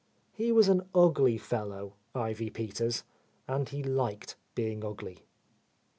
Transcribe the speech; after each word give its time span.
He 0.33 0.51
was 0.51 0.67
an 0.67 0.81
ugly 0.95 1.37
fellow, 1.37 1.93
Ivy 2.15 2.49
Peters, 2.49 3.03
and 3.47 3.69
he 3.69 3.83
liked 3.83 4.35
being 4.55 4.83
ugly. 4.83 5.27